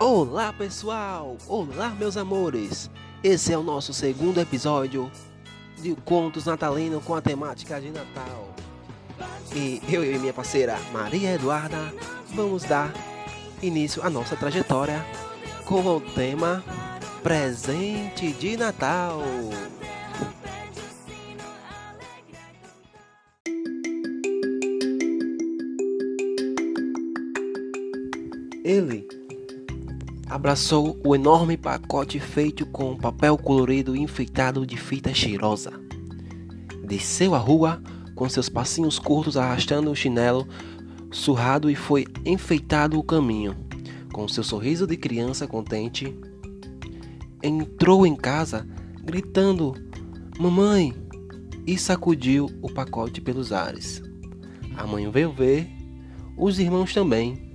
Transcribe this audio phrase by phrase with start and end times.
[0.00, 2.88] Olá pessoal, olá meus amores.
[3.20, 5.10] Esse é o nosso segundo episódio
[5.76, 8.54] de Contos Natalinos com a temática de Natal.
[9.52, 11.92] E eu e minha parceira Maria Eduarda
[12.32, 12.94] vamos dar
[13.60, 15.04] início à nossa trajetória
[15.64, 16.62] com o tema
[17.20, 19.20] Presente de Natal.
[28.64, 29.17] Ele
[30.38, 35.72] abraçou o enorme pacote feito com papel colorido e enfeitado de fita cheirosa.
[36.84, 37.82] Desceu a rua
[38.14, 40.46] com seus passinhos curtos arrastando o chinelo
[41.10, 43.56] surrado e foi enfeitado o caminho.
[44.12, 46.16] Com seu sorriso de criança contente,
[47.42, 48.64] entrou em casa
[49.02, 49.74] gritando:
[50.38, 50.94] Mamãe!
[51.66, 54.00] e sacudiu o pacote pelos ares.
[54.76, 55.68] A mãe veio ver,
[56.36, 57.47] os irmãos também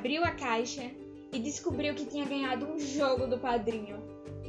[0.00, 0.90] abriu a caixa
[1.30, 4.02] e descobriu que tinha ganhado um jogo do padrinho.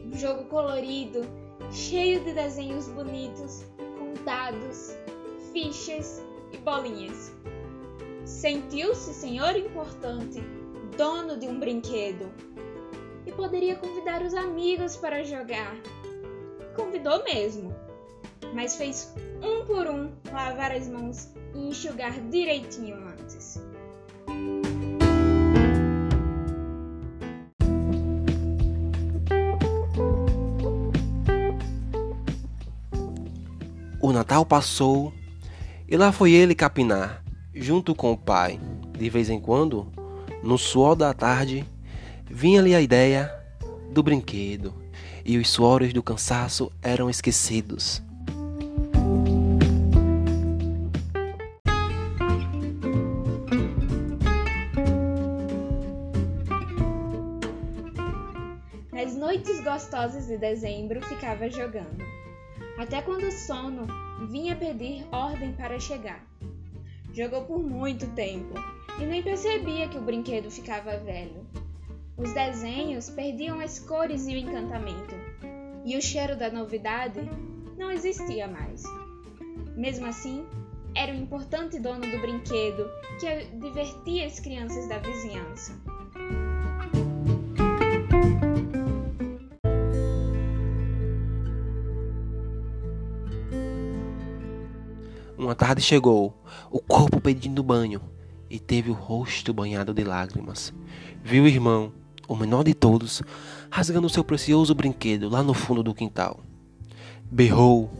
[0.06, 1.28] Um jogo colorido,
[1.70, 3.66] cheio de desenhos bonitos,
[4.00, 4.96] com dados,
[5.52, 7.34] fichas e bolinhas.
[8.24, 10.40] Sentiu-se senhor importante,
[10.96, 12.32] dono de um brinquedo,
[13.26, 15.76] e poderia convidar os amigos para jogar.
[16.78, 17.76] Convidou mesmo,
[18.54, 19.14] mas fez
[19.44, 23.71] um por um lavar as mãos e enxugar direitinho antes.
[34.04, 35.14] O Natal passou
[35.88, 38.60] e lá foi ele capinar, junto com o pai.
[38.98, 39.92] De vez em quando,
[40.42, 41.64] no suor da tarde,
[42.26, 43.32] vinha-lhe a ideia
[43.92, 44.74] do brinquedo
[45.24, 48.02] e os suores do cansaço eram esquecidos.
[58.92, 62.21] Nas noites gostosas de dezembro ficava jogando
[62.82, 63.86] até quando o sono
[64.28, 66.26] vinha pedir ordem para chegar.
[67.14, 68.56] Jogou por muito tempo
[69.00, 71.46] e nem percebia que o brinquedo ficava velho.
[72.18, 75.14] Os desenhos perdiam as cores e o encantamento,
[75.86, 77.20] e o cheiro da novidade
[77.78, 78.82] não existia mais.
[79.78, 80.44] Mesmo assim,
[80.96, 85.80] era o importante dono do brinquedo que divertia as crianças da vizinhança.
[95.52, 96.34] Uma tarde chegou,
[96.72, 98.00] o corpo pedindo banho,
[98.50, 100.74] e teve o rosto banhado de lágrimas.
[101.22, 101.92] Viu o irmão,
[102.26, 103.22] o menor de todos,
[103.70, 106.40] rasgando seu precioso brinquedo lá no fundo do quintal.
[107.30, 107.92] Berrou,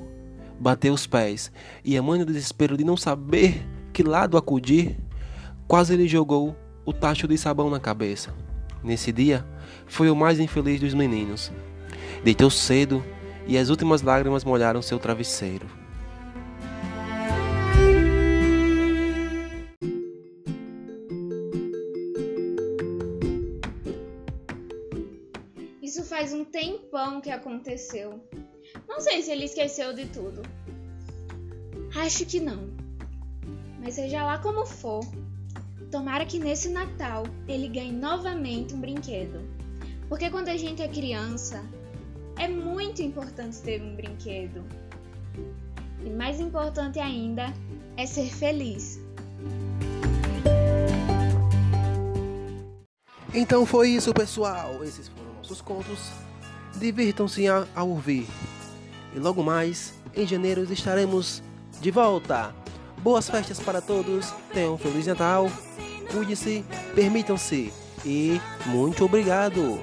[0.58, 1.52] bateu os pés,
[1.84, 4.98] e a mãe, no desespero de não saber que lado acudir,
[5.68, 8.34] quase lhe jogou o tacho de sabão na cabeça.
[8.82, 9.46] Nesse dia,
[9.88, 11.52] foi o mais infeliz dos meninos.
[12.24, 13.04] Deitou cedo
[13.46, 15.81] e as últimas lágrimas molharam seu travesseiro.
[25.92, 28.24] Isso faz um tempão que aconteceu.
[28.88, 30.42] Não sei se ele esqueceu de tudo.
[31.94, 32.70] Acho que não.
[33.78, 35.04] Mas seja lá como for,
[35.92, 39.42] tomara que nesse Natal ele ganhe novamente um brinquedo.
[40.08, 41.62] Porque quando a gente é criança,
[42.40, 44.64] é muito importante ter um brinquedo.
[46.06, 47.54] E mais importante ainda
[47.98, 48.98] é ser feliz.
[53.34, 54.84] Então foi isso, pessoal.
[54.84, 56.12] Esses foram nossos contos.
[56.76, 58.28] Divirtam-se a, a ouvir.
[59.16, 61.42] E logo mais, em janeiro, estaremos
[61.80, 62.54] de volta.
[63.00, 64.34] Boas festas para todos.
[64.54, 65.50] Tenham um Feliz Natal.
[66.12, 67.74] Cuide-se, permitam-se.
[68.06, 69.80] E muito obrigado.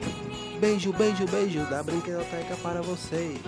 [0.60, 3.40] Beijo, beijo, beijo da Brinquedoteca para vocês.